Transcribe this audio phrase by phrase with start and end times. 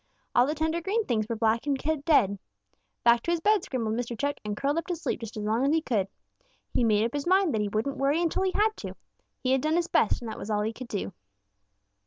[0.33, 2.39] All the tender green things were black and dead.
[3.03, 4.17] Back to his bed scrambled Mr.
[4.17, 6.07] Chuck and curled up to sleep just as long as he could.
[6.73, 8.95] He made up his mind that he wouldn't worry until he had to.
[9.43, 11.13] He had done his best, and that was all he could do.